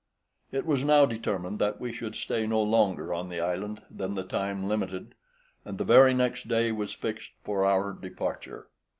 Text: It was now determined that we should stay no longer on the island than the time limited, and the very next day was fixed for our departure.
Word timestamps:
It 0.51 0.65
was 0.65 0.83
now 0.83 1.05
determined 1.05 1.59
that 1.59 1.79
we 1.79 1.93
should 1.93 2.15
stay 2.15 2.47
no 2.47 2.59
longer 2.59 3.13
on 3.13 3.29
the 3.29 3.39
island 3.39 3.83
than 3.91 4.15
the 4.15 4.23
time 4.23 4.67
limited, 4.67 5.13
and 5.63 5.77
the 5.77 5.83
very 5.83 6.11
next 6.15 6.47
day 6.47 6.71
was 6.71 6.91
fixed 6.91 7.33
for 7.43 7.65
our 7.65 7.93
departure. 7.93 8.69